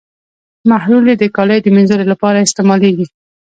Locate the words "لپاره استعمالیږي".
2.11-3.05